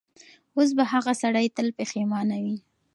[0.55, 2.57] اوس به هغه سړی تل پښېمانه وي.